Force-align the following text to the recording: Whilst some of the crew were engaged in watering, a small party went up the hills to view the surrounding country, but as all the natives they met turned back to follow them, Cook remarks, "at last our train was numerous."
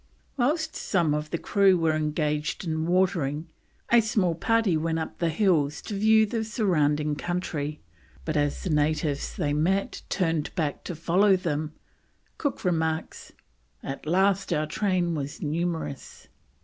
Whilst 0.35 0.75
some 0.75 1.13
of 1.13 1.29
the 1.29 1.37
crew 1.37 1.77
were 1.77 1.93
engaged 1.95 2.65
in 2.65 2.87
watering, 2.87 3.49
a 3.91 4.01
small 4.01 4.33
party 4.33 4.75
went 4.75 4.97
up 4.97 5.19
the 5.19 5.29
hills 5.29 5.79
to 5.83 5.93
view 5.93 6.25
the 6.25 6.43
surrounding 6.43 7.15
country, 7.15 7.81
but 8.25 8.35
as 8.35 8.65
all 8.65 8.71
the 8.71 8.75
natives 8.77 9.35
they 9.35 9.53
met 9.53 10.01
turned 10.09 10.55
back 10.55 10.83
to 10.85 10.95
follow 10.95 11.35
them, 11.35 11.73
Cook 12.39 12.65
remarks, 12.65 13.33
"at 13.83 14.07
last 14.07 14.51
our 14.51 14.65
train 14.65 15.13
was 15.13 15.39
numerous." 15.43 16.27